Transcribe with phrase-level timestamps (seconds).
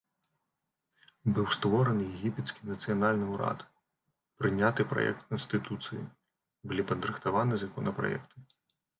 [1.33, 3.59] Быў створаны егіпецкі нацыянальны ўрад,
[4.43, 6.01] прыняты праект канстытуцыі,
[6.71, 8.37] былі падрыхтаваны законапраекты.